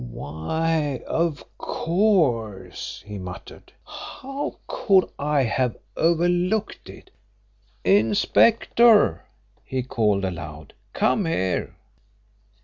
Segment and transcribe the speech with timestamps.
[0.09, 3.71] "Why, of course!" he muttered.
[3.85, 7.11] "How could I have overlooked it?
[7.85, 9.23] Inspector,"
[9.63, 11.75] he called aloud, "come here!"